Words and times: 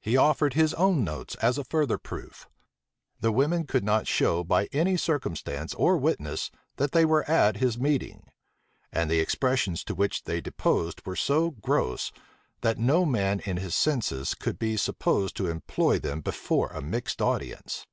He 0.00 0.16
offered 0.16 0.54
his 0.54 0.72
own 0.72 1.04
notes 1.04 1.34
as 1.42 1.58
a 1.58 1.62
further 1.64 1.98
proof. 1.98 2.48
The 3.20 3.30
women 3.30 3.66
could 3.66 3.84
not 3.84 4.06
show 4.06 4.42
by 4.42 4.70
any 4.72 4.96
circumstance 4.96 5.74
or 5.74 5.98
witness 5.98 6.50
that 6.76 6.92
they 6.92 7.04
were 7.04 7.28
at 7.28 7.58
his 7.58 7.76
meeting. 7.76 8.24
And 8.90 9.10
the 9.10 9.20
expressions 9.20 9.84
to 9.84 9.94
which 9.94 10.22
they 10.24 10.40
deposed 10.40 11.04
were 11.04 11.14
so 11.14 11.50
gross, 11.50 12.10
that 12.62 12.78
no 12.78 13.04
man 13.04 13.40
in 13.40 13.58
his 13.58 13.74
senses 13.74 14.32
could 14.34 14.58
be 14.58 14.78
supposed 14.78 15.36
to 15.36 15.50
employ 15.50 15.98
them 15.98 16.22
before 16.22 16.68
a 16.70 16.80
mixed 16.80 17.20
audience. 17.20 17.86